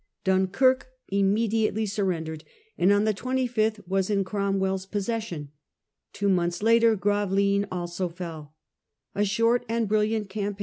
[0.23, 2.43] Dunkirk immediately surrendered,
[2.75, 5.51] and on the 25th was in Cromwell's possession.
[6.11, 8.55] Two months later Grave Surrender lines also fell.
[9.13, 10.59] A short and brilliant campaign ju?